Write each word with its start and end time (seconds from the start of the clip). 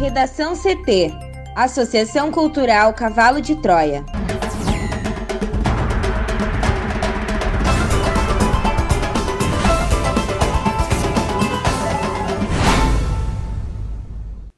Redação 0.00 0.54
CT 0.56 1.12
Associação 1.54 2.32
Cultural 2.32 2.94
Cavalo 2.94 3.38
de 3.38 3.54
Troia. 3.56 4.02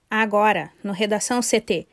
Agora, 0.08 0.70
no 0.84 0.92
Redação 0.92 1.40
CT. 1.40 1.88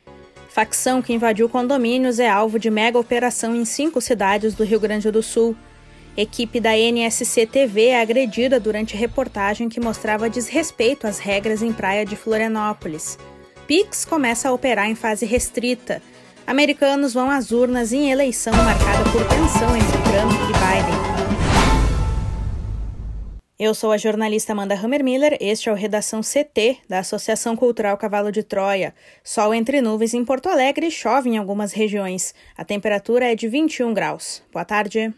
Facção 0.48 1.02
que 1.02 1.12
invadiu 1.12 1.48
condomínios 1.48 2.20
é 2.20 2.30
alvo 2.30 2.56
de 2.56 2.70
mega 2.70 3.00
operação 3.00 3.56
em 3.56 3.64
cinco 3.64 4.00
cidades 4.00 4.54
do 4.54 4.62
Rio 4.62 4.78
Grande 4.78 5.10
do 5.10 5.24
Sul. 5.24 5.56
Equipe 6.16 6.60
da 6.60 6.78
NSC 6.78 7.46
TV 7.46 7.86
é 7.86 8.00
agredida 8.00 8.60
durante 8.60 8.96
reportagem 8.96 9.68
que 9.68 9.80
mostrava 9.80 10.30
desrespeito 10.30 11.08
às 11.08 11.18
regras 11.18 11.62
em 11.62 11.72
praia 11.72 12.04
de 12.04 12.14
Florianópolis. 12.14 13.18
Pix 13.70 14.04
começa 14.04 14.48
a 14.48 14.52
operar 14.52 14.90
em 14.90 14.96
fase 14.96 15.24
restrita. 15.24 16.02
Americanos 16.44 17.14
vão 17.14 17.30
às 17.30 17.52
urnas 17.52 17.92
em 17.92 18.10
eleição 18.10 18.52
marcada 18.52 19.04
por 19.12 19.24
tensão 19.28 19.76
entre 19.76 19.92
Trump 20.10 20.32
e 20.32 20.52
Biden. 20.58 21.00
Eu 23.56 23.72
sou 23.72 23.92
a 23.92 23.96
jornalista 23.96 24.50
Amanda 24.50 24.74
Hammermiller, 24.74 25.38
este 25.40 25.68
é 25.68 25.72
o 25.72 25.76
Redação 25.76 26.20
CT 26.20 26.78
da 26.88 26.98
Associação 26.98 27.54
Cultural 27.54 27.96
Cavalo 27.96 28.32
de 28.32 28.42
Troia. 28.42 28.92
Sol 29.22 29.54
entre 29.54 29.80
nuvens 29.80 30.14
em 30.14 30.24
Porto 30.24 30.48
Alegre 30.48 30.88
e 30.88 30.90
chove 30.90 31.30
em 31.30 31.38
algumas 31.38 31.72
regiões. 31.72 32.34
A 32.56 32.64
temperatura 32.64 33.30
é 33.30 33.36
de 33.36 33.46
21 33.46 33.94
graus. 33.94 34.42
Boa 34.52 34.64
tarde. 34.64 35.14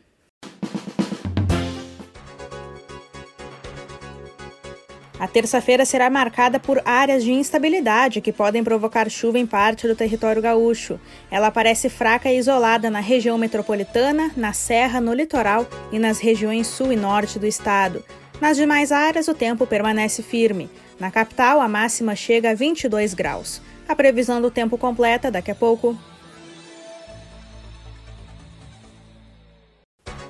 A 5.22 5.28
terça-feira 5.28 5.84
será 5.84 6.10
marcada 6.10 6.58
por 6.58 6.82
áreas 6.84 7.22
de 7.22 7.30
instabilidade 7.30 8.20
que 8.20 8.32
podem 8.32 8.64
provocar 8.64 9.08
chuva 9.08 9.38
em 9.38 9.46
parte 9.46 9.86
do 9.86 9.94
território 9.94 10.42
gaúcho. 10.42 10.98
Ela 11.30 11.48
parece 11.48 11.88
fraca 11.88 12.28
e 12.28 12.36
isolada 12.36 12.90
na 12.90 12.98
região 12.98 13.38
metropolitana, 13.38 14.32
na 14.36 14.52
serra, 14.52 15.00
no 15.00 15.14
litoral 15.14 15.64
e 15.92 15.98
nas 16.00 16.18
regiões 16.18 16.66
sul 16.66 16.92
e 16.92 16.96
norte 16.96 17.38
do 17.38 17.46
estado. 17.46 18.04
Nas 18.40 18.56
demais 18.56 18.90
áreas, 18.90 19.28
o 19.28 19.34
tempo 19.34 19.64
permanece 19.64 20.24
firme. 20.24 20.68
Na 20.98 21.08
capital, 21.08 21.60
a 21.60 21.68
máxima 21.68 22.16
chega 22.16 22.50
a 22.50 22.54
22 22.54 23.14
graus. 23.14 23.62
A 23.88 23.94
previsão 23.94 24.42
do 24.42 24.50
tempo 24.50 24.76
completa 24.76 25.30
daqui 25.30 25.52
a 25.52 25.54
pouco. 25.54 25.96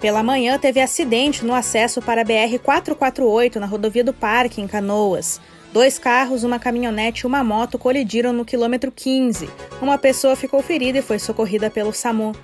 Pela 0.03 0.21
manhã, 0.21 0.59
teve 0.59 0.81
acidente 0.81 1.45
no 1.45 1.55
acesso 1.55 2.03
para 2.03 2.23
a 2.23 2.25
BR-448 2.25 3.55
na 3.55 3.67
rodovia 3.67 4.03
do 4.03 4.13
Parque, 4.13 4.61
em 4.61 4.67
Canoas. 4.67 5.41
Dois 5.73 5.97
carros, 5.97 6.43
uma 6.43 6.59
caminhonete 6.59 7.21
e 7.21 7.27
uma 7.29 7.45
moto 7.45 7.79
colidiram 7.79 8.33
no 8.33 8.45
quilômetro 8.45 8.91
15. 8.91 9.49
Uma 9.81 9.97
pessoa 9.97 10.35
ficou 10.35 10.61
ferida 10.61 10.99
e 10.99 11.03
foi 11.03 11.21
socorrida 11.21 11.71
pelo 11.71 11.93
SAMU. 11.93 12.35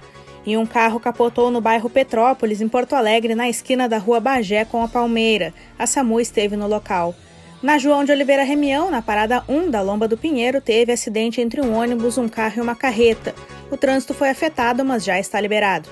E 0.47 0.57
um 0.57 0.65
carro 0.65 1.01
capotou 1.01 1.51
no 1.51 1.61
bairro 1.61 1.91
Petrópolis, 1.91 2.61
em 2.61 2.69
Porto 2.69 2.95
Alegre, 2.95 3.35
na 3.35 3.49
esquina 3.49 3.89
da 3.89 3.99
rua 3.99 4.21
Bagé 4.21 4.65
com 4.65 4.81
a 4.81 4.87
Palmeira. 4.87 5.53
A 5.77 5.85
SAMU 5.85 6.21
esteve 6.21 6.55
no 6.55 6.69
local. 6.69 7.13
Na 7.61 7.77
João 7.77 8.05
de 8.05 8.13
Oliveira 8.13 8.45
Remião, 8.45 8.89
na 8.89 9.03
parada 9.03 9.43
1 9.49 9.69
da 9.69 9.83
Lomba 9.83 10.07
do 10.07 10.17
Pinheiro, 10.17 10.61
teve 10.61 10.93
acidente 10.93 11.41
entre 11.41 11.61
um 11.61 11.77
ônibus, 11.77 12.19
um 12.19 12.29
carro 12.29 12.59
e 12.59 12.61
uma 12.61 12.77
carreta. 12.77 13.35
O 13.69 13.77
trânsito 13.77 14.15
foi 14.15 14.31
afetado, 14.31 14.85
mas 14.85 15.05
já 15.05 15.19
está 15.19 15.41
liberado. 15.41 15.89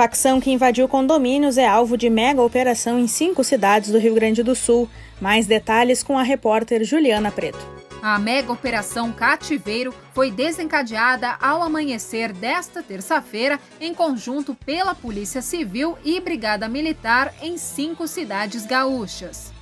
Facção 0.00 0.40
que 0.40 0.50
invadiu 0.50 0.88
condomínios 0.88 1.58
é 1.58 1.68
alvo 1.68 1.94
de 1.94 2.08
mega 2.08 2.40
operação 2.40 2.98
em 2.98 3.06
cinco 3.06 3.44
cidades 3.44 3.90
do 3.90 3.98
Rio 3.98 4.14
Grande 4.14 4.42
do 4.42 4.54
Sul. 4.54 4.88
Mais 5.20 5.46
detalhes 5.46 6.02
com 6.02 6.18
a 6.18 6.22
repórter 6.22 6.82
Juliana 6.84 7.30
Preto. 7.30 7.58
A 8.00 8.18
mega 8.18 8.50
operação 8.50 9.12
Cativeiro 9.12 9.94
foi 10.14 10.30
desencadeada 10.30 11.36
ao 11.38 11.62
amanhecer 11.62 12.32
desta 12.32 12.82
terça-feira 12.82 13.60
em 13.78 13.92
conjunto 13.92 14.54
pela 14.54 14.94
Polícia 14.94 15.42
Civil 15.42 15.98
e 16.02 16.18
Brigada 16.18 16.66
Militar 16.66 17.34
em 17.42 17.58
cinco 17.58 18.08
cidades 18.08 18.64
gaúchas. 18.64 19.52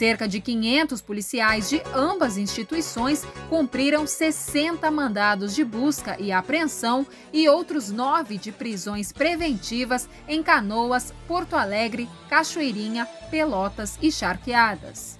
Cerca 0.00 0.26
de 0.26 0.40
500 0.40 1.02
policiais 1.02 1.68
de 1.68 1.82
ambas 1.94 2.38
instituições 2.38 3.22
cumpriram 3.50 4.06
60 4.06 4.90
mandados 4.90 5.54
de 5.54 5.62
busca 5.62 6.16
e 6.18 6.32
apreensão 6.32 7.06
e 7.30 7.46
outros 7.50 7.90
nove 7.90 8.38
de 8.38 8.50
prisões 8.50 9.12
preventivas 9.12 10.08
em 10.26 10.42
Canoas, 10.42 11.12
Porto 11.28 11.54
Alegre, 11.54 12.08
Cachoeirinha, 12.30 13.04
Pelotas 13.30 13.98
e 14.00 14.10
Charqueadas. 14.10 15.18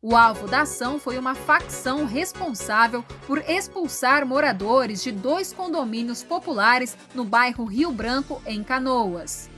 O 0.00 0.14
alvo 0.14 0.46
da 0.46 0.60
ação 0.60 1.00
foi 1.00 1.18
uma 1.18 1.34
facção 1.34 2.06
responsável 2.06 3.04
por 3.26 3.38
expulsar 3.38 4.24
moradores 4.24 5.02
de 5.02 5.10
dois 5.10 5.52
condomínios 5.52 6.22
populares 6.22 6.96
no 7.12 7.24
bairro 7.24 7.64
Rio 7.64 7.90
Branco, 7.90 8.40
em 8.46 8.62
Canoas. 8.62 9.50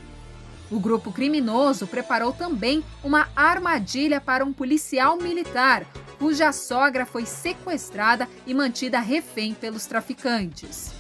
O 0.73 0.81
grupo 0.81 1.13
criminoso 1.13 1.87
preparou 1.87 2.33
também 2.33 2.83
uma 3.05 3.29
armadilha 3.37 4.23
para 4.23 4.43
um 4.43 4.55
policial 4.55 5.19
militar, 5.19 5.85
cuja 6.19 6.51
sogra 6.51 7.05
foi 7.05 7.27
sequestrada 7.27 8.27
e 8.47 8.55
mantida 8.55 8.99
refém 8.99 9.53
pelos 9.53 9.85
traficantes. 9.85 10.95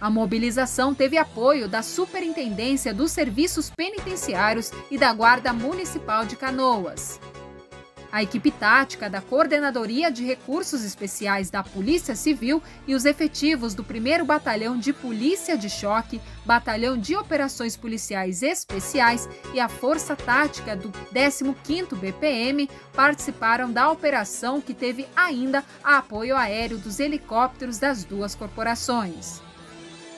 A 0.00 0.08
mobilização 0.08 0.94
teve 0.94 1.18
apoio 1.18 1.68
da 1.68 1.82
Superintendência 1.82 2.94
dos 2.94 3.10
Serviços 3.10 3.70
Penitenciários 3.70 4.70
e 4.88 4.96
da 4.96 5.12
Guarda 5.12 5.52
Municipal 5.52 6.24
de 6.24 6.36
Canoas. 6.36 7.18
A 8.14 8.22
equipe 8.22 8.52
tática 8.52 9.10
da 9.10 9.20
Coordenadoria 9.20 10.08
de 10.08 10.24
Recursos 10.24 10.84
Especiais 10.84 11.50
da 11.50 11.64
Polícia 11.64 12.14
Civil 12.14 12.62
e 12.86 12.94
os 12.94 13.04
efetivos 13.04 13.74
do 13.74 13.82
1 13.82 14.24
Batalhão 14.24 14.78
de 14.78 14.92
Polícia 14.92 15.58
de 15.58 15.68
Choque, 15.68 16.20
Batalhão 16.46 16.96
de 16.96 17.16
Operações 17.16 17.76
Policiais 17.76 18.40
Especiais 18.40 19.28
e 19.52 19.58
a 19.58 19.68
Força 19.68 20.14
Tática 20.14 20.76
do 20.76 20.92
15º 21.12 21.96
BPM 21.96 22.70
participaram 22.92 23.72
da 23.72 23.90
operação 23.90 24.60
que 24.60 24.74
teve 24.74 25.08
ainda 25.16 25.64
apoio 25.82 26.36
aéreo 26.36 26.78
dos 26.78 27.00
helicópteros 27.00 27.78
das 27.78 28.04
duas 28.04 28.32
corporações. 28.32 29.42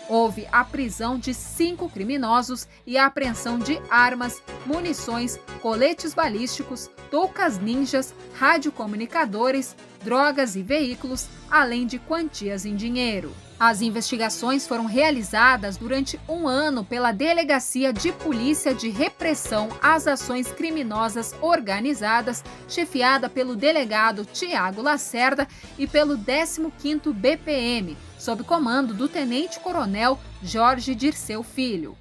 Houve 0.08 0.46
a 0.52 0.64
prisão 0.64 1.18
de 1.18 1.34
cinco 1.34 1.88
criminosos 1.88 2.68
e 2.86 2.96
a 2.96 3.06
apreensão 3.06 3.58
de 3.58 3.80
armas, 3.90 4.40
munições, 4.64 5.38
coletes 5.60 6.14
balísticos, 6.14 6.88
toucas 7.10 7.58
ninjas, 7.58 8.14
radiocomunicadores, 8.34 9.74
drogas 10.04 10.54
e 10.54 10.62
veículos, 10.62 11.26
além 11.50 11.86
de 11.86 11.98
quantias 11.98 12.64
em 12.64 12.76
dinheiro. 12.76 13.34
As 13.58 13.80
investigações 13.80 14.66
foram 14.66 14.84
realizadas 14.84 15.78
durante 15.78 16.20
um 16.28 16.46
ano 16.46 16.84
pela 16.84 17.10
Delegacia 17.10 17.90
de 17.90 18.12
Polícia 18.12 18.74
de 18.74 18.90
Repressão 18.90 19.70
às 19.80 20.06
Ações 20.06 20.52
Criminosas 20.52 21.34
Organizadas, 21.40 22.44
chefiada 22.68 23.30
pelo 23.30 23.56
delegado 23.56 24.26
Tiago 24.26 24.82
Lacerda 24.82 25.48
e 25.78 25.86
pelo 25.86 26.18
15º 26.18 27.14
BPM, 27.14 27.96
sob 28.26 28.42
comando 28.42 28.92
do 28.92 29.08
tenente-coronel 29.08 30.18
Jorge 30.42 30.96
Dirceu 30.96 31.44
Filho. 31.44 31.96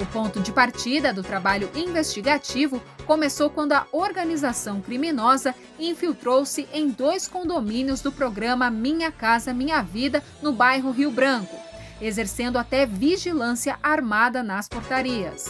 O 0.00 0.06
ponto 0.06 0.38
de 0.38 0.52
partida 0.52 1.12
do 1.12 1.20
trabalho 1.20 1.68
investigativo 1.74 2.80
começou 3.04 3.50
quando 3.50 3.72
a 3.72 3.84
organização 3.90 4.80
criminosa 4.80 5.52
infiltrou-se 5.76 6.68
em 6.72 6.88
dois 6.88 7.26
condomínios 7.26 8.00
do 8.00 8.12
programa 8.12 8.70
Minha 8.70 9.10
Casa 9.10 9.52
Minha 9.52 9.82
Vida, 9.82 10.22
no 10.40 10.52
bairro 10.52 10.92
Rio 10.92 11.10
Branco, 11.10 11.56
exercendo 12.00 12.56
até 12.56 12.86
vigilância 12.86 13.80
armada 13.82 14.44
nas 14.44 14.68
portarias. 14.68 15.46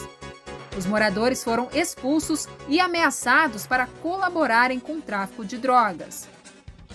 Os 0.75 0.87
moradores 0.87 1.43
foram 1.43 1.69
expulsos 1.71 2.47
e 2.67 2.79
ameaçados 2.79 3.67
para 3.67 3.85
colaborarem 4.01 4.79
com 4.79 4.93
o 4.93 5.01
tráfico 5.01 5.45
de 5.45 5.59
drogas. 5.59 6.27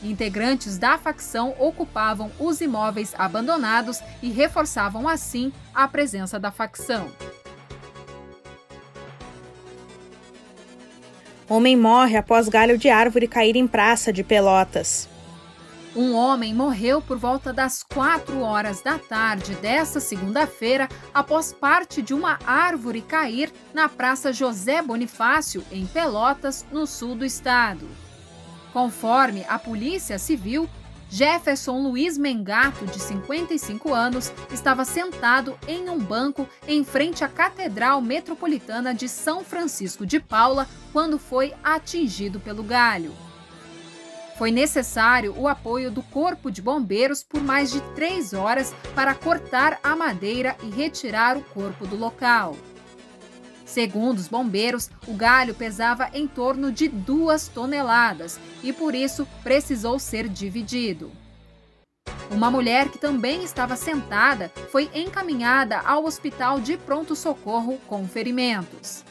Integrantes 0.05 0.77
da 0.77 0.99
facção 0.99 1.55
ocupavam 1.59 2.31
os 2.39 2.61
imóveis 2.61 3.15
abandonados 3.17 4.01
e 4.23 4.31
reforçavam 4.31 5.09
assim 5.09 5.51
a 5.75 5.89
presença 5.89 6.39
da 6.39 6.51
facção. 6.51 7.11
Homem 11.49 11.75
morre 11.77 12.19
após 12.19 12.49
galho 12.49 12.77
de 12.77 12.91
árvore 12.91 13.27
cair 13.27 13.57
em 13.57 13.67
praça 13.67 14.13
de 14.13 14.23
Pelotas. 14.23 15.09
Um 15.97 16.15
homem 16.15 16.53
morreu 16.53 17.01
por 17.01 17.17
volta 17.17 17.53
das 17.53 17.83
4 17.83 18.41
horas 18.41 18.83
da 18.83 18.99
tarde 18.99 19.55
desta 19.55 20.01
segunda-feira 20.01 20.89
após 21.15 21.53
parte 21.53 22.03
de 22.03 22.13
uma 22.13 22.39
árvore 22.45 23.01
cair 23.01 23.53
na 23.73 23.89
Praça 23.89 24.33
José 24.33 24.83
Bonifácio, 24.83 25.65
em 25.71 25.87
Pelotas, 25.87 26.67
no 26.73 26.87
sul 26.87 27.15
do 27.15 27.25
estado. 27.25 27.89
Conforme 28.75 29.47
a 29.49 29.57
Polícia 29.57 30.19
Civil, 30.19 30.69
Jefferson 31.09 31.81
Luiz 31.81 32.19
Mengato, 32.19 32.85
de 32.87 32.99
55 32.99 33.95
anos, 33.95 34.33
estava 34.53 34.85
sentado 34.85 35.57
em 35.69 35.89
um 35.89 35.97
banco 35.97 36.49
em 36.67 36.83
frente 36.83 37.23
à 37.23 37.29
Catedral 37.29 38.01
Metropolitana 38.01 38.93
de 38.93 39.09
São 39.09 39.45
Francisco 39.45 40.05
de 40.05 40.19
Paula 40.19 40.67
quando 40.93 41.21
foi 41.21 41.55
atingido 41.63 42.41
pelo 42.41 42.65
galho. 42.65 43.13
Foi 44.37 44.51
necessário 44.51 45.33
o 45.39 45.47
apoio 45.47 45.89
do 45.89 46.03
Corpo 46.03 46.51
de 46.51 46.61
Bombeiros 46.61 47.23
por 47.23 47.41
mais 47.41 47.71
de 47.71 47.81
três 47.95 48.33
horas 48.33 48.75
para 48.93 49.15
cortar 49.15 49.79
a 49.85 49.95
madeira 49.95 50.57
e 50.65 50.69
retirar 50.69 51.37
o 51.37 51.45
corpo 51.45 51.87
do 51.87 51.95
local. 51.95 52.57
Segundo 53.75 54.19
os 54.19 54.29
bombeiros, 54.29 54.89
o 55.05 55.15
galho 55.15 55.53
pesava 55.53 56.09
em 56.15 56.29
torno 56.29 56.71
de 56.71 56.87
duas 56.87 57.49
toneladas 57.49 58.39
e 58.63 58.73
por 58.73 58.95
isso 58.95 59.27
precisou 59.43 59.99
ser 59.99 60.29
dividido. 60.29 61.11
Uma 62.31 62.53
mulher 62.53 62.89
que 62.89 62.99
também 62.99 63.43
estava 63.43 63.75
sentada 63.75 64.49
foi 64.71 64.89
encaminhada 64.95 65.81
ao 65.81 66.05
hospital 66.05 66.61
de 66.61 66.77
pronto-socorro 66.77 67.81
com 67.89 68.07
ferimentos. 68.07 69.05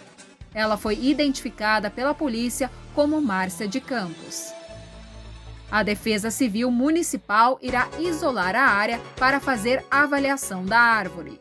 Ela 0.54 0.78
foi 0.78 0.98
identificada 0.98 1.92
pela 1.92 2.14
polícia 2.14 2.72
como 2.96 3.22
Márcia 3.22 3.68
de 3.68 3.82
Campos. 3.82 4.54
A 5.70 5.84
Defesa 5.84 6.32
Civil 6.32 6.72
Municipal 6.72 7.60
irá 7.62 7.90
isolar 8.00 8.56
a 8.56 8.64
área 8.64 9.02
para 9.18 9.42
fazer 9.42 9.84
avaliação 9.92 10.64
da 10.64 10.80
árvore. 10.80 11.38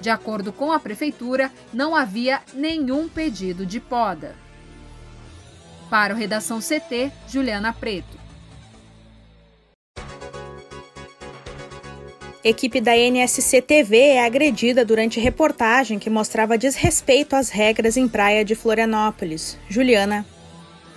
De 0.00 0.08
acordo 0.08 0.52
com 0.52 0.72
a 0.72 0.80
prefeitura, 0.80 1.50
não 1.72 1.94
havia 1.94 2.40
nenhum 2.54 3.08
pedido 3.08 3.66
de 3.66 3.78
poda. 3.78 4.34
Para 5.90 6.14
o 6.14 6.16
Redação 6.16 6.58
CT, 6.60 7.10
Juliana 7.28 7.72
Preto. 7.72 8.18
Equipe 12.42 12.80
da 12.80 12.96
NSC 12.96 13.60
TV 13.60 13.98
é 13.98 14.24
agredida 14.24 14.82
durante 14.82 15.20
reportagem 15.20 15.98
que 15.98 16.08
mostrava 16.08 16.56
desrespeito 16.56 17.36
às 17.36 17.50
regras 17.50 17.98
em 17.98 18.08
praia 18.08 18.42
de 18.42 18.54
Florianópolis. 18.54 19.58
Juliana 19.68 20.24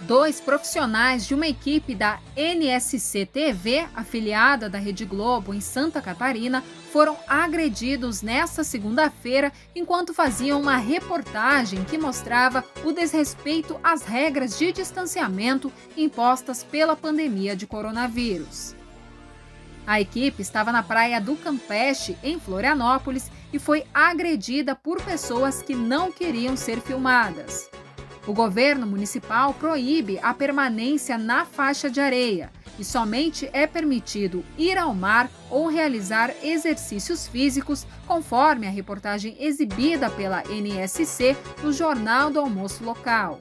Dois 0.07 0.41
profissionais 0.41 1.25
de 1.25 1.33
uma 1.33 1.47
equipe 1.47 1.95
da 1.95 2.19
NSC 2.35 3.25
TV, 3.25 3.87
afiliada 3.95 4.69
da 4.69 4.77
Rede 4.77 5.05
Globo 5.05 5.53
em 5.53 5.61
Santa 5.61 6.01
Catarina, 6.01 6.61
foram 6.91 7.15
agredidos 7.25 8.21
nesta 8.21 8.65
segunda-feira 8.65 9.49
enquanto 9.73 10.13
faziam 10.13 10.59
uma 10.59 10.75
reportagem 10.75 11.85
que 11.85 11.97
mostrava 11.97 12.65
o 12.83 12.91
desrespeito 12.91 13.79
às 13.81 14.03
regras 14.03 14.59
de 14.59 14.73
distanciamento 14.73 15.71
impostas 15.95 16.65
pela 16.65 16.97
pandemia 16.97 17.55
de 17.55 17.65
coronavírus. 17.65 18.75
A 19.87 20.01
equipe 20.01 20.41
estava 20.41 20.73
na 20.73 20.83
praia 20.83 21.21
do 21.21 21.37
Campeche, 21.37 22.17
em 22.21 22.37
Florianópolis, 22.37 23.31
e 23.53 23.59
foi 23.59 23.85
agredida 23.93 24.75
por 24.75 25.01
pessoas 25.01 25.61
que 25.61 25.73
não 25.73 26.11
queriam 26.11 26.57
ser 26.57 26.81
filmadas. 26.81 27.69
O 28.25 28.33
governo 28.33 28.87
municipal 28.87 29.53
proíbe 29.53 30.17
a 30.23 30.33
permanência 30.33 31.17
na 31.17 31.45
faixa 31.45 31.89
de 31.89 31.99
areia 31.99 32.51
e 32.79 32.83
somente 32.83 33.49
é 33.53 33.67
permitido 33.67 34.43
ir 34.57 34.77
ao 34.77 34.95
mar 34.95 35.29
ou 35.49 35.67
realizar 35.67 36.33
exercícios 36.41 37.27
físicos, 37.27 37.85
conforme 38.07 38.65
a 38.65 38.69
reportagem 38.69 39.35
exibida 39.39 40.09
pela 40.09 40.41
NSC 40.49 41.35
no 41.61 41.71
Jornal 41.71 42.31
do 42.31 42.39
Almoço 42.39 42.83
Local. 42.83 43.39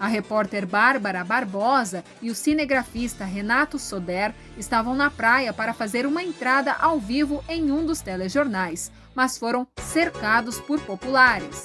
A 0.00 0.06
repórter 0.06 0.64
Bárbara 0.64 1.24
Barbosa 1.24 2.04
e 2.22 2.30
o 2.30 2.34
cinegrafista 2.34 3.24
Renato 3.24 3.78
Soder 3.80 4.32
estavam 4.56 4.94
na 4.94 5.10
praia 5.10 5.52
para 5.52 5.74
fazer 5.74 6.06
uma 6.06 6.22
entrada 6.22 6.72
ao 6.72 7.00
vivo 7.00 7.42
em 7.48 7.72
um 7.72 7.84
dos 7.84 8.00
telejornais, 8.00 8.92
mas 9.12 9.36
foram 9.36 9.66
cercados 9.76 10.60
por 10.60 10.80
populares. 10.80 11.64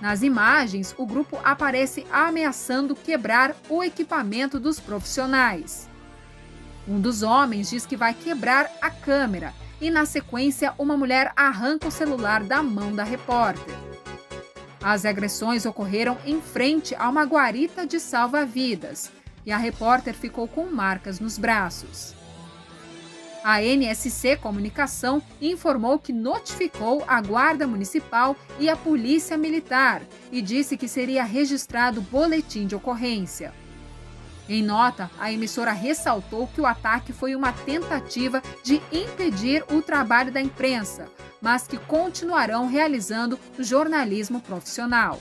Nas 0.00 0.22
imagens, 0.22 0.94
o 0.96 1.04
grupo 1.04 1.38
aparece 1.44 2.06
ameaçando 2.10 2.96
quebrar 2.96 3.54
o 3.68 3.84
equipamento 3.84 4.58
dos 4.58 4.80
profissionais. 4.80 5.88
Um 6.88 6.98
dos 6.98 7.22
homens 7.22 7.68
diz 7.68 7.84
que 7.84 7.96
vai 7.96 8.14
quebrar 8.14 8.70
a 8.80 8.90
câmera 8.90 9.52
e, 9.80 9.90
na 9.90 10.06
sequência, 10.06 10.72
uma 10.78 10.96
mulher 10.96 11.32
arranca 11.36 11.88
o 11.88 11.90
celular 11.90 12.42
da 12.42 12.62
mão 12.62 12.94
da 12.94 13.04
repórter. 13.04 13.74
As 14.82 15.04
agressões 15.04 15.66
ocorreram 15.66 16.16
em 16.24 16.40
frente 16.40 16.94
a 16.94 17.08
uma 17.08 17.24
guarita 17.24 17.86
de 17.86 18.00
salva-vidas 18.00 19.12
e 19.44 19.52
a 19.52 19.58
repórter 19.58 20.14
ficou 20.14 20.48
com 20.48 20.64
marcas 20.66 21.20
nos 21.20 21.36
braços. 21.36 22.14
A 23.42 23.62
NSC 23.62 24.36
Comunicação 24.36 25.22
informou 25.40 25.98
que 25.98 26.12
notificou 26.12 27.02
a 27.08 27.22
Guarda 27.22 27.66
Municipal 27.66 28.36
e 28.58 28.68
a 28.68 28.76
Polícia 28.76 29.36
Militar 29.38 30.02
e 30.30 30.42
disse 30.42 30.76
que 30.76 30.86
seria 30.86 31.24
registrado 31.24 32.02
boletim 32.02 32.66
de 32.66 32.74
ocorrência. 32.74 33.54
Em 34.46 34.62
nota, 34.62 35.10
a 35.18 35.32
emissora 35.32 35.72
ressaltou 35.72 36.48
que 36.48 36.60
o 36.60 36.66
ataque 36.66 37.14
foi 37.14 37.34
uma 37.34 37.52
tentativa 37.52 38.42
de 38.62 38.82
impedir 38.92 39.64
o 39.70 39.80
trabalho 39.80 40.30
da 40.30 40.40
imprensa, 40.40 41.08
mas 41.40 41.66
que 41.66 41.78
continuarão 41.78 42.66
realizando 42.66 43.38
jornalismo 43.58 44.40
profissional. 44.40 45.18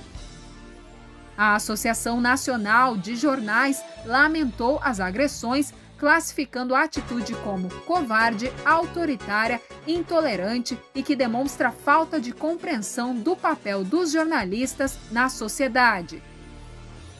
A 1.38 1.56
Associação 1.56 2.20
Nacional 2.20 2.98
de 2.98 3.16
Jornais 3.16 3.82
lamentou 4.04 4.78
as 4.84 5.00
agressões 5.00 5.74
classificando 6.00 6.74
a 6.74 6.84
atitude 6.84 7.36
como 7.44 7.70
covarde, 7.82 8.52
autoritária, 8.64 9.62
intolerante 9.86 10.80
e 10.96 11.04
que 11.04 11.16
demonstra 11.16 11.72
falta 11.72 12.20
de 12.20 12.32
compreensão 12.32 13.14
do 13.14 13.36
papel 13.36 13.84
dos 13.84 14.12
jornalistas 14.12 14.98
na 15.12 15.28
sociedade. 15.30 16.24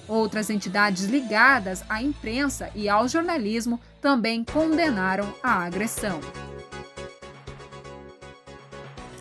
Outras 0.08 0.50
entidades 0.50 1.04
ligadas 1.06 1.84
à 1.88 2.02
imprensa 2.02 2.72
e 2.74 2.90
ao 2.90 3.08
jornalismo 3.08 3.80
também 4.02 4.44
condenaram 4.44 5.32
a 5.44 5.66
agressão. 5.66 6.20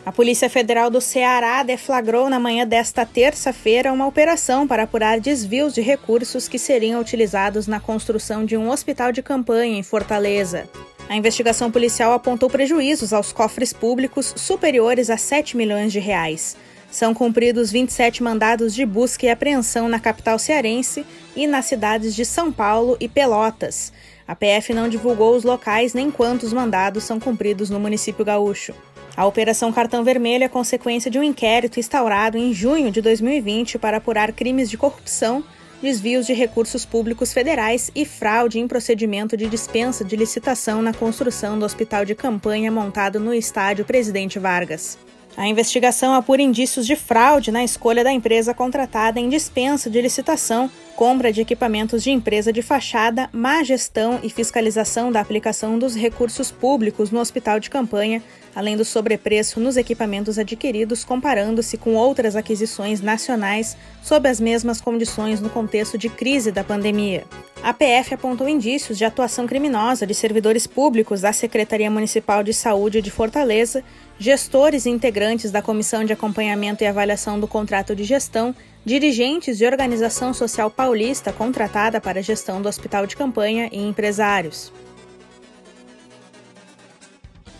A 0.05 0.11
Polícia 0.11 0.49
Federal 0.49 0.89
do 0.89 1.01
Ceará 1.01 1.61
deflagrou 1.61 2.29
na 2.29 2.39
manhã 2.39 2.65
desta 2.65 3.05
terça-feira 3.05 3.91
uma 3.91 4.07
operação 4.07 4.65
para 4.65 4.83
apurar 4.83 5.19
desvios 5.19 5.73
de 5.73 5.81
recursos 5.81 6.47
que 6.47 6.57
seriam 6.57 7.01
utilizados 7.01 7.67
na 7.67 7.79
construção 7.79 8.45
de 8.45 8.55
um 8.55 8.69
hospital 8.69 9.11
de 9.11 9.21
campanha 9.21 9.77
em 9.77 9.83
Fortaleza. 9.83 10.69
A 11.09 11.15
investigação 11.15 11.69
policial 11.69 12.13
apontou 12.13 12.49
prejuízos 12.49 13.11
aos 13.13 13.33
cofres 13.33 13.73
públicos 13.73 14.33
superiores 14.37 15.09
a 15.09 15.17
7 15.17 15.57
milhões 15.57 15.91
de 15.91 15.99
reais. 15.99 16.55
São 16.89 17.13
cumpridos 17.13 17.71
27 17.71 18.23
mandados 18.23 18.73
de 18.73 18.85
busca 18.85 19.25
e 19.25 19.29
apreensão 19.29 19.87
na 19.87 19.99
capital 19.99 20.39
cearense 20.39 21.05
e 21.35 21.45
nas 21.45 21.65
cidades 21.65 22.15
de 22.15 22.25
São 22.25 22.51
Paulo 22.51 22.97
e 22.99 23.07
Pelotas. 23.07 23.91
A 24.27 24.35
PF 24.35 24.73
não 24.73 24.87
divulgou 24.87 25.35
os 25.35 25.43
locais 25.43 25.93
nem 25.93 26.09
quantos 26.09 26.53
mandados 26.53 27.03
são 27.03 27.19
cumpridos 27.19 27.69
no 27.69 27.79
município 27.79 28.23
gaúcho. 28.23 28.73
A 29.19 29.25
Operação 29.25 29.69
Cartão 29.73 30.01
Vermelho 30.01 30.45
é 30.45 30.47
consequência 30.47 31.11
de 31.11 31.19
um 31.19 31.23
inquérito 31.23 31.77
instaurado 31.77 32.37
em 32.37 32.53
junho 32.53 32.89
de 32.89 33.01
2020 33.01 33.77
para 33.77 33.97
apurar 33.97 34.31
crimes 34.31 34.69
de 34.69 34.77
corrupção, 34.77 35.43
desvios 35.81 36.25
de 36.25 36.31
recursos 36.31 36.85
públicos 36.85 37.33
federais 37.33 37.91
e 37.93 38.05
fraude 38.05 38.59
em 38.59 38.65
procedimento 38.65 39.35
de 39.35 39.49
dispensa 39.49 40.05
de 40.05 40.15
licitação 40.15 40.81
na 40.81 40.93
construção 40.93 41.59
do 41.59 41.65
hospital 41.65 42.05
de 42.05 42.15
campanha 42.15 42.71
montado 42.71 43.19
no 43.19 43.33
estádio 43.33 43.83
Presidente 43.83 44.39
Vargas. 44.39 44.97
A 45.39 45.47
investigação 45.47 46.13
apura 46.13 46.41
indícios 46.41 46.85
de 46.85 46.97
fraude 46.97 47.49
na 47.49 47.63
escolha 47.63 48.03
da 48.03 48.11
empresa 48.11 48.53
contratada 48.53 49.21
em 49.21 49.29
dispensa 49.29 49.89
de 49.89 50.01
licitação, 50.01 50.69
compra 50.97 51.31
de 51.31 51.39
equipamentos 51.39 52.03
de 52.03 52.11
empresa 52.11 52.51
de 52.51 52.61
fachada, 52.61 53.29
má 53.31 53.63
gestão 53.63 54.19
e 54.21 54.29
fiscalização 54.29 55.09
da 55.13 55.21
aplicação 55.21 55.79
dos 55.79 55.95
recursos 55.95 56.51
públicos 56.51 57.09
no 57.09 57.21
hospital 57.21 57.57
de 57.57 57.69
campanha, 57.69 58.21
além 58.53 58.75
do 58.75 58.83
sobrepreço 58.83 59.61
nos 59.61 59.77
equipamentos 59.77 60.37
adquiridos 60.37 61.05
comparando-se 61.05 61.77
com 61.77 61.95
outras 61.95 62.35
aquisições 62.35 62.99
nacionais 62.99 63.77
sob 64.03 64.27
as 64.27 64.41
mesmas 64.41 64.81
condições 64.81 65.39
no 65.39 65.49
contexto 65.49 65.97
de 65.97 66.09
crise 66.09 66.51
da 66.51 66.65
pandemia. 66.65 67.23
A 67.63 67.73
PF 67.73 68.13
apontou 68.13 68.47
indícios 68.47 68.97
de 68.97 69.05
atuação 69.05 69.47
criminosa 69.47 70.05
de 70.05 70.13
servidores 70.13 70.67
públicos 70.67 71.21
da 71.21 71.31
Secretaria 71.31 71.89
Municipal 71.89 72.43
de 72.43 72.53
Saúde 72.53 73.01
de 73.01 73.11
Fortaleza 73.11 73.83
gestores 74.19 74.85
e 74.85 74.89
integrantes 74.89 75.49
da 75.49 75.61
Comissão 75.61 76.03
de 76.03 76.11
Acompanhamento 76.11 76.83
e 76.83 76.87
Avaliação 76.87 77.39
do 77.39 77.47
Contrato 77.47 77.95
de 77.95 78.03
Gestão, 78.03 78.53
dirigentes 78.83 79.57
de 79.57 79.65
organização 79.65 80.33
social 80.33 80.69
paulista 80.69 81.31
contratada 81.31 82.01
para 82.01 82.19
a 82.19 82.21
gestão 82.21 82.61
do 82.61 82.67
hospital 82.67 83.07
de 83.07 83.15
campanha 83.15 83.69
e 83.71 83.79
empresários. 83.79 84.73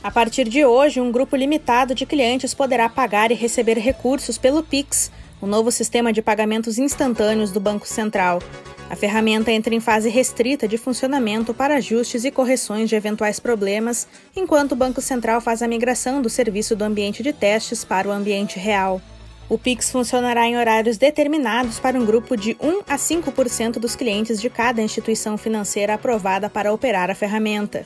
A 0.04 0.12
partir 0.12 0.48
de 0.50 0.66
hoje, 0.66 1.00
um 1.00 1.12
grupo 1.12 1.36
limitado 1.36 1.96
de 1.96 2.06
clientes 2.06 2.54
poderá 2.54 2.90
pagar 2.90 3.32
e 3.32 3.36
receber 3.36 3.78
recursos 3.78 4.38
pelo 4.38 4.64
Pix, 4.64 5.12
o 5.42 5.48
novo 5.48 5.72
sistema 5.72 6.12
de 6.12 6.22
pagamentos 6.22 6.78
instantâneos 6.78 7.52
do 7.52 7.60
Banco 7.60 7.88
Central. 7.88 8.40
A 8.90 8.96
ferramenta 8.96 9.52
entra 9.52 9.74
em 9.74 9.80
fase 9.80 10.10
restrita 10.10 10.68
de 10.68 10.78
funcionamento 10.78 11.54
para 11.54 11.76
ajustes 11.76 12.26
e 12.26 12.32
correções 12.32 12.90
de 12.90 12.96
eventuais 12.96 13.40
problemas, 13.40 14.08
enquanto 14.36 14.72
o 14.72 14.76
Banco 14.76 15.00
Central 15.02 15.40
faz 15.40 15.62
a 15.62 15.68
migração 15.68 16.22
do 16.22 16.30
serviço 16.30 16.76
do 16.76 16.84
ambiente 16.84 17.22
de 17.22 17.32
testes 17.32 17.86
para 17.86 18.08
o 18.08 18.12
ambiente 18.12 18.58
real. 18.58 19.00
O 19.48 19.58
Pix 19.58 19.92
funcionará 19.92 20.48
em 20.48 20.58
horários 20.58 20.98
determinados 20.98 21.80
para 21.80 22.00
um 22.00 22.06
grupo 22.06 22.36
de 22.36 22.56
1 22.62 22.82
a 22.88 22.98
5% 22.98 23.74
dos 23.74 23.96
clientes 23.96 24.40
de 24.40 24.50
cada 24.50 24.82
instituição 24.82 25.38
financeira 25.38 25.96
aprovada 25.96 26.50
para 26.50 26.74
operar 26.74 27.10
a 27.10 27.16
ferramenta. 27.16 27.86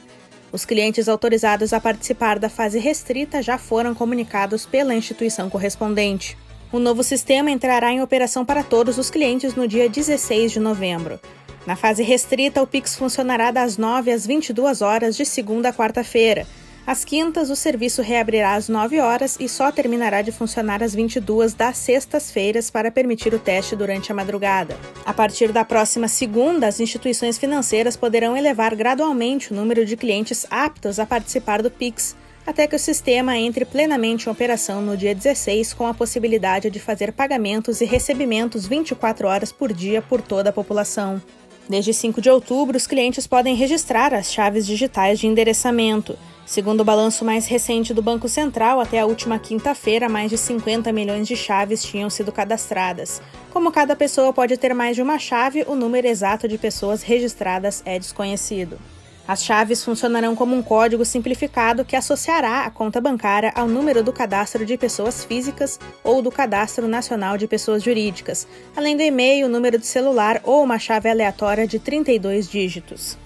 Os 0.51 0.65
clientes 0.65 1.09
autorizados 1.09 1.73
a 1.73 1.79
participar 1.79 2.37
da 2.37 2.49
fase 2.49 2.79
restrita 2.79 3.41
já 3.41 3.57
foram 3.57 3.95
comunicados 3.95 4.65
pela 4.65 4.93
instituição 4.93 5.49
correspondente. 5.49 6.37
O 6.73 6.79
novo 6.79 7.03
sistema 7.03 7.51
entrará 7.51 7.91
em 7.91 8.01
operação 8.01 8.43
para 8.43 8.63
todos 8.63 8.97
os 8.97 9.11
clientes 9.11 9.53
no 9.53 9.67
dia 9.67 9.87
16 9.87 10.53
de 10.53 10.59
novembro. 10.59 11.19
Na 11.67 11.75
fase 11.75 12.01
restrita, 12.01 12.63
o 12.63 12.65
Pix 12.65 12.95
funcionará 12.95 13.51
das 13.51 13.77
9 13.77 14.11
às 14.11 14.25
22 14.25 14.81
horas 14.81 15.15
de 15.15 15.23
segunda 15.23 15.69
a 15.69 15.73
quarta-feira. 15.73 16.47
Às 16.85 17.05
quintas, 17.05 17.51
o 17.51 17.55
serviço 17.55 18.01
reabrirá 18.01 18.55
às 18.55 18.69
9 18.69 18.99
horas 18.99 19.37
e 19.39 19.47
só 19.47 19.71
terminará 19.71 20.23
de 20.23 20.31
funcionar 20.31 20.81
às 20.81 20.95
22 20.95 21.53
das 21.53 21.77
sextas-feiras 21.77 22.71
para 22.71 22.89
permitir 22.89 23.35
o 23.35 23.39
teste 23.39 23.75
durante 23.75 24.11
a 24.11 24.15
madrugada. 24.15 24.75
A 25.05 25.13
partir 25.13 25.51
da 25.51 25.63
próxima 25.63 26.07
segunda, 26.07 26.65
as 26.65 26.79
instituições 26.79 27.37
financeiras 27.37 27.95
poderão 27.95 28.35
elevar 28.35 28.75
gradualmente 28.75 29.53
o 29.53 29.55
número 29.55 29.85
de 29.85 29.95
clientes 29.95 30.43
aptos 30.49 30.97
a 30.97 31.05
participar 31.05 31.61
do 31.61 31.69
Pix, 31.69 32.15
até 32.45 32.67
que 32.67 32.75
o 32.75 32.79
sistema 32.79 33.37
entre 33.37 33.65
plenamente 33.65 34.27
em 34.27 34.31
operação 34.31 34.81
no 34.81 34.97
dia 34.97 35.15
16, 35.15 35.73
com 35.73 35.87
a 35.87 35.93
possibilidade 35.93 36.69
de 36.69 36.79
fazer 36.79 37.13
pagamentos 37.13 37.81
e 37.81 37.85
recebimentos 37.85 38.65
24 38.65 39.27
horas 39.27 39.51
por 39.51 39.71
dia 39.71 40.01
por 40.01 40.21
toda 40.21 40.49
a 40.49 40.53
população. 40.53 41.21
Desde 41.69 41.93
5 41.93 42.21
de 42.21 42.29
outubro, 42.29 42.75
os 42.75 42.85
clientes 42.85 43.25
podem 43.25 43.55
registrar 43.55 44.13
as 44.13 44.31
chaves 44.31 44.67
digitais 44.67 45.19
de 45.19 45.27
endereçamento. 45.27 46.17
Segundo 46.45 46.81
o 46.81 46.83
balanço 46.83 47.23
mais 47.23 47.47
recente 47.47 47.93
do 47.93 48.01
Banco 48.01 48.27
Central, 48.27 48.81
até 48.81 48.99
a 48.99 49.05
última 49.05 49.39
quinta-feira, 49.39 50.09
mais 50.09 50.29
de 50.29 50.37
50 50.37 50.91
milhões 50.91 51.25
de 51.25 51.37
chaves 51.37 51.81
tinham 51.81 52.09
sido 52.09 52.33
cadastradas. 52.33 53.21
Como 53.49 53.71
cada 53.71 53.95
pessoa 53.95 54.33
pode 54.33 54.57
ter 54.57 54.73
mais 54.73 54.97
de 54.97 55.01
uma 55.01 55.17
chave, 55.17 55.63
o 55.65 55.73
número 55.73 56.05
exato 56.05 56.45
de 56.45 56.57
pessoas 56.57 57.01
registradas 57.01 57.81
é 57.85 57.97
desconhecido. 57.97 58.77
As 59.25 59.41
chaves 59.41 59.83
funcionarão 59.83 60.35
como 60.35 60.53
um 60.53 60.61
código 60.61 61.05
simplificado 61.05 61.85
que 61.85 61.95
associará 61.95 62.65
a 62.65 62.69
conta 62.69 62.99
bancária 62.99 63.53
ao 63.55 63.67
número 63.67 64.03
do 64.03 64.11
cadastro 64.11 64.65
de 64.65 64.77
pessoas 64.77 65.23
físicas 65.23 65.79
ou 66.03 66.21
do 66.21 66.29
cadastro 66.29 66.89
nacional 66.89 67.37
de 67.37 67.47
pessoas 67.47 67.81
jurídicas, 67.81 68.45
além 68.75 68.97
do 68.97 69.01
e-mail, 69.01 69.47
número 69.47 69.77
de 69.77 69.85
celular 69.85 70.41
ou 70.43 70.61
uma 70.61 70.77
chave 70.77 71.09
aleatória 71.09 71.65
de 71.65 71.79
32 71.79 72.49
dígitos. 72.49 73.17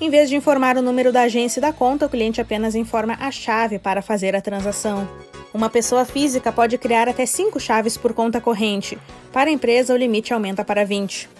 Em 0.00 0.10
vez 0.10 0.28
de 0.28 0.34
informar 0.34 0.76
o 0.76 0.82
número 0.82 1.12
da 1.12 1.22
agência 1.22 1.60
e 1.60 1.62
da 1.62 1.72
conta, 1.72 2.06
o 2.06 2.08
cliente 2.08 2.40
apenas 2.40 2.74
informa 2.74 3.16
a 3.20 3.30
chave 3.30 3.78
para 3.78 4.02
fazer 4.02 4.34
a 4.34 4.40
transação. 4.40 5.08
Uma 5.54 5.70
pessoa 5.70 6.04
física 6.04 6.50
pode 6.50 6.76
criar 6.78 7.08
até 7.08 7.24
5 7.24 7.60
chaves 7.60 7.96
por 7.96 8.12
conta 8.12 8.40
corrente. 8.40 8.98
Para 9.32 9.50
a 9.50 9.52
empresa, 9.52 9.94
o 9.94 9.96
limite 9.96 10.34
aumenta 10.34 10.64
para 10.64 10.84
20. 10.84 11.33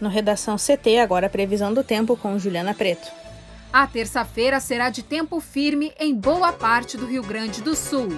No 0.00 0.08
Redação 0.08 0.56
CT, 0.56 0.98
agora 0.98 1.26
a 1.26 1.30
previsão 1.30 1.72
do 1.72 1.82
tempo 1.82 2.16
com 2.16 2.38
Juliana 2.38 2.74
Preto. 2.74 3.10
A 3.72 3.86
terça-feira 3.86 4.60
será 4.60 4.90
de 4.90 5.02
tempo 5.02 5.40
firme 5.40 5.92
em 5.98 6.14
boa 6.14 6.52
parte 6.52 6.96
do 6.96 7.06
Rio 7.06 7.22
Grande 7.22 7.62
do 7.62 7.74
Sul, 7.74 8.08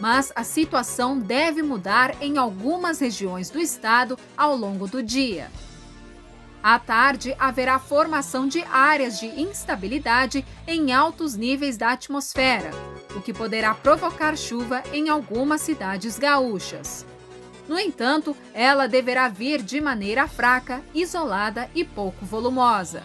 mas 0.00 0.32
a 0.34 0.44
situação 0.44 1.18
deve 1.18 1.62
mudar 1.62 2.14
em 2.22 2.38
algumas 2.38 3.00
regiões 3.00 3.50
do 3.50 3.58
estado 3.58 4.18
ao 4.36 4.56
longo 4.56 4.86
do 4.86 5.02
dia. 5.02 5.50
À 6.62 6.78
tarde, 6.78 7.34
haverá 7.38 7.78
formação 7.78 8.48
de 8.48 8.62
áreas 8.64 9.20
de 9.20 9.26
instabilidade 9.40 10.44
em 10.66 10.92
altos 10.92 11.36
níveis 11.36 11.76
da 11.76 11.92
atmosfera, 11.92 12.70
o 13.14 13.20
que 13.20 13.32
poderá 13.32 13.74
provocar 13.74 14.36
chuva 14.36 14.82
em 14.92 15.08
algumas 15.08 15.60
cidades 15.60 16.18
gaúchas. 16.18 17.06
No 17.68 17.78
entanto, 17.78 18.36
ela 18.54 18.86
deverá 18.86 19.28
vir 19.28 19.62
de 19.62 19.80
maneira 19.80 20.28
fraca, 20.28 20.82
isolada 20.94 21.68
e 21.74 21.84
pouco 21.84 22.24
volumosa. 22.24 23.02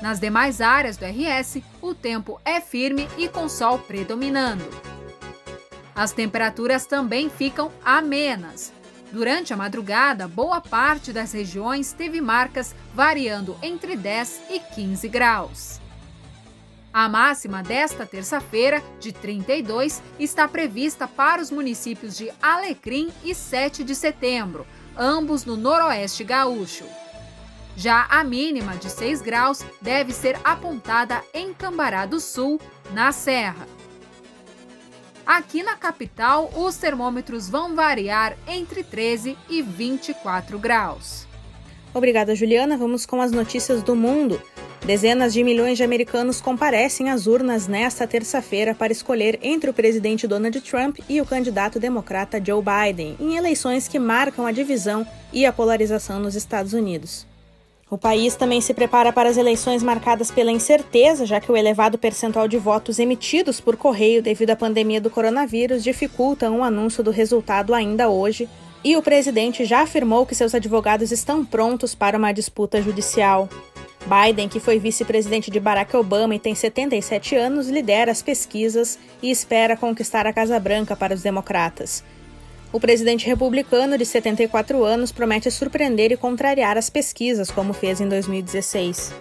Nas 0.00 0.20
demais 0.20 0.60
áreas 0.60 0.96
do 0.96 1.06
RS, 1.06 1.62
o 1.80 1.94
tempo 1.94 2.38
é 2.44 2.60
firme 2.60 3.08
e 3.16 3.28
com 3.28 3.48
sol 3.48 3.78
predominando. 3.78 4.64
As 5.94 6.12
temperaturas 6.12 6.84
também 6.84 7.30
ficam 7.30 7.72
amenas. 7.82 8.72
Durante 9.10 9.54
a 9.54 9.56
madrugada, 9.56 10.28
boa 10.28 10.60
parte 10.60 11.12
das 11.12 11.32
regiões 11.32 11.94
teve 11.94 12.20
marcas 12.20 12.74
variando 12.92 13.56
entre 13.62 13.96
10 13.96 14.42
e 14.50 14.60
15 14.60 15.08
graus. 15.08 15.85
A 16.96 17.10
máxima 17.10 17.62
desta 17.62 18.06
terça-feira, 18.06 18.82
de 18.98 19.12
32, 19.12 20.02
está 20.18 20.48
prevista 20.48 21.06
para 21.06 21.42
os 21.42 21.50
municípios 21.50 22.16
de 22.16 22.32
Alecrim 22.40 23.12
e 23.22 23.34
7 23.34 23.84
de 23.84 23.94
setembro, 23.94 24.66
ambos 24.96 25.44
no 25.44 25.58
noroeste 25.58 26.24
gaúcho. 26.24 26.86
Já 27.76 28.06
a 28.08 28.24
mínima, 28.24 28.76
de 28.76 28.88
6 28.88 29.20
graus, 29.20 29.62
deve 29.82 30.10
ser 30.14 30.40
apontada 30.42 31.22
em 31.34 31.52
Cambará 31.52 32.06
do 32.06 32.18
Sul, 32.18 32.58
na 32.94 33.12
Serra. 33.12 33.68
Aqui 35.26 35.62
na 35.62 35.76
capital, 35.76 36.50
os 36.56 36.78
termômetros 36.78 37.46
vão 37.46 37.74
variar 37.74 38.38
entre 38.48 38.82
13 38.82 39.36
e 39.50 39.60
24 39.60 40.58
graus. 40.58 41.26
Obrigada, 41.92 42.34
Juliana. 42.34 42.78
Vamos 42.78 43.04
com 43.04 43.20
as 43.20 43.32
notícias 43.32 43.82
do 43.82 43.94
mundo. 43.94 44.40
Dezenas 44.86 45.32
de 45.32 45.42
milhões 45.42 45.76
de 45.76 45.82
americanos 45.82 46.40
comparecem 46.40 47.10
às 47.10 47.26
urnas 47.26 47.66
nesta 47.66 48.06
terça-feira 48.06 48.72
para 48.72 48.92
escolher 48.92 49.36
entre 49.42 49.68
o 49.68 49.74
presidente 49.74 50.28
Donald 50.28 50.60
Trump 50.60 51.00
e 51.08 51.20
o 51.20 51.26
candidato 51.26 51.80
democrata 51.80 52.40
Joe 52.40 52.62
Biden, 52.62 53.16
em 53.18 53.36
eleições 53.36 53.88
que 53.88 53.98
marcam 53.98 54.46
a 54.46 54.52
divisão 54.52 55.04
e 55.32 55.44
a 55.44 55.52
polarização 55.52 56.20
nos 56.20 56.36
Estados 56.36 56.72
Unidos. 56.72 57.26
O 57.90 57.98
país 57.98 58.36
também 58.36 58.60
se 58.60 58.72
prepara 58.72 59.12
para 59.12 59.28
as 59.28 59.36
eleições 59.36 59.82
marcadas 59.82 60.30
pela 60.30 60.52
incerteza, 60.52 61.26
já 61.26 61.40
que 61.40 61.50
o 61.50 61.56
elevado 61.56 61.98
percentual 61.98 62.46
de 62.46 62.56
votos 62.56 63.00
emitidos 63.00 63.60
por 63.60 63.76
correio 63.76 64.22
devido 64.22 64.50
à 64.50 64.56
pandemia 64.56 65.00
do 65.00 65.10
coronavírus 65.10 65.82
dificulta 65.82 66.48
um 66.48 66.62
anúncio 66.62 67.02
do 67.02 67.10
resultado 67.10 67.74
ainda 67.74 68.08
hoje, 68.08 68.48
e 68.84 68.96
o 68.96 69.02
presidente 69.02 69.64
já 69.64 69.80
afirmou 69.80 70.24
que 70.24 70.34
seus 70.34 70.54
advogados 70.54 71.10
estão 71.10 71.44
prontos 71.44 71.92
para 71.92 72.16
uma 72.16 72.30
disputa 72.30 72.80
judicial. 72.80 73.48
Biden, 74.06 74.48
que 74.48 74.60
foi 74.60 74.78
vice-presidente 74.78 75.50
de 75.50 75.58
Barack 75.58 75.96
Obama 75.96 76.34
e 76.34 76.38
tem 76.38 76.54
77 76.54 77.34
anos, 77.34 77.68
lidera 77.68 78.12
as 78.12 78.22
pesquisas 78.22 78.98
e 79.20 79.30
espera 79.30 79.76
conquistar 79.76 80.26
a 80.26 80.32
Casa 80.32 80.60
Branca 80.60 80.94
para 80.94 81.12
os 81.12 81.22
democratas. 81.22 82.04
O 82.72 82.78
presidente 82.78 83.26
republicano, 83.26 83.98
de 83.98 84.06
74 84.06 84.84
anos, 84.84 85.10
promete 85.10 85.50
surpreender 85.50 86.12
e 86.12 86.16
contrariar 86.16 86.78
as 86.78 86.88
pesquisas, 86.88 87.50
como 87.50 87.72
fez 87.72 88.00
em 88.00 88.08
2016. 88.08 89.12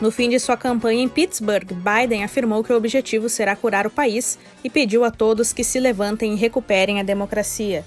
No 0.00 0.10
fim 0.10 0.28
de 0.28 0.40
sua 0.40 0.56
campanha 0.56 1.02
em 1.02 1.08
Pittsburgh, 1.08 1.72
Biden 1.72 2.24
afirmou 2.24 2.64
que 2.64 2.72
o 2.72 2.76
objetivo 2.76 3.28
será 3.28 3.54
curar 3.54 3.86
o 3.86 3.90
país 3.90 4.38
e 4.62 4.68
pediu 4.68 5.04
a 5.04 5.10
todos 5.10 5.52
que 5.52 5.62
se 5.62 5.78
levantem 5.78 6.32
e 6.32 6.36
recuperem 6.36 7.00
a 7.00 7.04
democracia. 7.04 7.84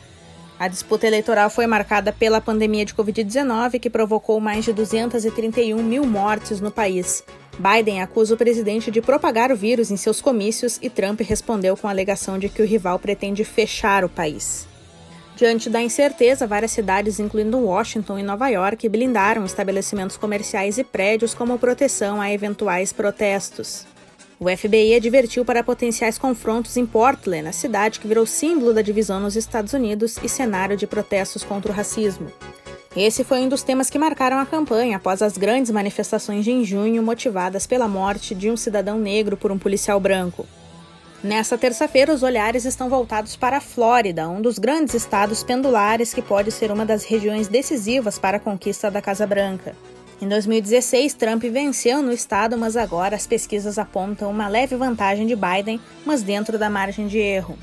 A 0.59 0.67
disputa 0.67 1.07
eleitoral 1.07 1.49
foi 1.49 1.65
marcada 1.65 2.11
pela 2.11 2.41
pandemia 2.41 2.83
de 2.83 2.93
Covid-19, 2.93 3.79
que 3.79 3.89
provocou 3.89 4.41
mais 4.41 4.65
de 4.65 4.73
231 4.73 5.81
mil 5.81 6.05
mortes 6.05 6.59
no 6.59 6.69
país. 6.69 7.23
Biden 7.57 8.01
acusa 8.01 8.33
o 8.33 8.37
presidente 8.37 8.91
de 8.91 9.01
propagar 9.01 9.53
o 9.53 9.55
vírus 9.55 9.89
em 9.89 9.95
seus 9.95 10.19
comícios 10.19 10.77
e 10.81 10.89
Trump 10.89 11.21
respondeu 11.21 11.77
com 11.77 11.87
a 11.87 11.91
alegação 11.91 12.37
de 12.37 12.49
que 12.49 12.61
o 12.61 12.65
rival 12.65 12.99
pretende 12.99 13.45
fechar 13.45 14.03
o 14.03 14.09
país. 14.09 14.67
Diante 15.37 15.69
da 15.69 15.81
incerteza, 15.81 16.45
várias 16.45 16.71
cidades, 16.71 17.21
incluindo 17.21 17.57
Washington 17.57 18.19
e 18.19 18.23
Nova 18.23 18.49
York, 18.49 18.89
blindaram 18.89 19.45
estabelecimentos 19.45 20.17
comerciais 20.17 20.77
e 20.77 20.83
prédios 20.83 21.33
como 21.33 21.57
proteção 21.57 22.19
a 22.19 22.29
eventuais 22.33 22.91
protestos. 22.91 23.87
O 24.39 24.45
FBI 24.47 24.95
advertiu 24.95 25.43
para 25.43 25.61
potenciais 25.61 26.17
confrontos 26.17 26.77
em 26.77 26.85
Portland, 26.85 27.49
a 27.49 27.51
cidade 27.51 27.99
que 27.99 28.07
virou 28.07 28.25
símbolo 28.25 28.73
da 28.73 28.81
divisão 28.81 29.19
nos 29.19 29.35
Estados 29.35 29.73
Unidos 29.73 30.17
e 30.23 30.29
cenário 30.29 30.77
de 30.77 30.87
protestos 30.87 31.43
contra 31.43 31.69
o 31.69 31.75
racismo. 31.75 32.31
Esse 32.95 33.25
foi 33.25 33.39
um 33.39 33.49
dos 33.49 33.63
temas 33.63 33.89
que 33.89 33.99
marcaram 33.99 34.39
a 34.39 34.45
campanha 34.45 34.95
após 34.95 35.21
as 35.21 35.37
grandes 35.37 35.69
manifestações 35.71 36.45
de 36.45 36.63
junho 36.63 37.03
motivadas 37.03 37.67
pela 37.67 37.85
morte 37.85 38.33
de 38.33 38.49
um 38.49 38.55
cidadão 38.55 38.97
negro 38.97 39.35
por 39.35 39.51
um 39.51 39.59
policial 39.59 39.99
branco. 39.99 40.47
Nessa 41.21 41.57
terça-feira, 41.57 42.13
os 42.13 42.23
olhares 42.23 42.63
estão 42.63 42.87
voltados 42.87 43.35
para 43.35 43.57
a 43.57 43.61
Flórida, 43.61 44.29
um 44.29 44.41
dos 44.41 44.57
grandes 44.57 44.95
estados 44.95 45.43
pendulares 45.43 46.13
que 46.13 46.21
pode 46.21 46.49
ser 46.49 46.71
uma 46.71 46.85
das 46.85 47.03
regiões 47.03 47.49
decisivas 47.49 48.17
para 48.17 48.37
a 48.37 48.39
conquista 48.39 48.89
da 48.89 49.01
Casa 49.01 49.27
Branca. 49.27 49.75
Em 50.21 50.27
2016, 50.27 51.13
Trump 51.13 51.43
venceu 51.43 52.01
no 52.01 52.11
estado, 52.11 52.57
mas 52.57 52.75
agora 52.75 53.15
as 53.15 53.25
pesquisas 53.25 53.79
apontam 53.79 54.29
uma 54.29 54.49
leve 54.49 54.75
vantagem 54.75 55.25
de 55.25 55.33
Biden, 55.33 55.79
mas 56.05 56.21
dentro 56.21 56.59
da 56.59 56.69
margem 56.69 57.07
de 57.07 57.17
erro. 57.17 57.57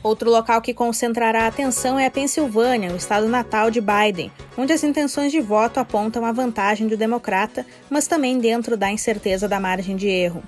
Outro 0.00 0.30
local 0.30 0.62
que 0.62 0.72
concentrará 0.72 1.48
atenção 1.48 1.98
é 1.98 2.06
a 2.06 2.10
Pensilvânia, 2.10 2.92
o 2.92 2.96
estado 2.96 3.28
natal 3.28 3.68
de 3.68 3.80
Biden, 3.80 4.30
onde 4.56 4.72
as 4.72 4.84
intenções 4.84 5.32
de 5.32 5.40
voto 5.40 5.80
apontam 5.80 6.24
a 6.24 6.30
vantagem 6.30 6.86
do 6.86 6.96
democrata, 6.96 7.66
mas 7.90 8.06
também 8.06 8.38
dentro 8.38 8.76
da 8.76 8.88
incerteza 8.92 9.48
da 9.48 9.58
margem 9.58 9.96
de 9.96 10.06
erro. 10.06 10.44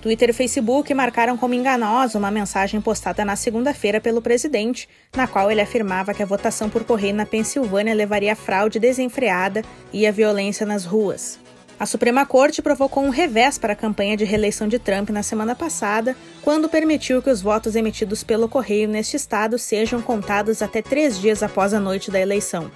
Twitter 0.00 0.30
e 0.30 0.32
Facebook 0.32 0.94
marcaram 0.94 1.36
como 1.36 1.52
enganosa 1.52 2.18
uma 2.18 2.30
mensagem 2.30 2.80
postada 2.80 3.22
na 3.22 3.36
segunda-feira 3.36 4.00
pelo 4.00 4.22
presidente, 4.22 4.88
na 5.14 5.26
qual 5.26 5.50
ele 5.50 5.60
afirmava 5.60 6.14
que 6.14 6.22
a 6.22 6.26
votação 6.26 6.70
por 6.70 6.84
correio 6.84 7.14
na 7.14 7.26
Pensilvânia 7.26 7.94
levaria 7.94 8.32
a 8.32 8.36
fraude 8.36 8.78
desenfreada 8.78 9.62
e 9.92 10.06
a 10.06 10.12
violência 10.12 10.64
nas 10.64 10.86
ruas. 10.86 11.38
A 11.78 11.84
Suprema 11.84 12.24
Corte 12.24 12.62
provocou 12.62 13.02
um 13.02 13.10
revés 13.10 13.58
para 13.58 13.74
a 13.74 13.76
campanha 13.76 14.16
de 14.16 14.24
reeleição 14.24 14.68
de 14.68 14.78
Trump 14.78 15.10
na 15.10 15.22
semana 15.22 15.54
passada, 15.54 16.16
quando 16.42 16.68
permitiu 16.68 17.22
que 17.22 17.30
os 17.30 17.42
votos 17.42 17.76
emitidos 17.76 18.22
pelo 18.22 18.48
correio 18.48 18.88
neste 18.88 19.16
estado 19.16 19.58
sejam 19.58 20.00
contados 20.00 20.62
até 20.62 20.80
três 20.80 21.18
dias 21.18 21.42
após 21.42 21.74
a 21.74 21.80
noite 21.80 22.10
da 22.10 22.20
eleição. 22.20 22.70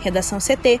Redação 0.00 0.38
CT 0.38 0.80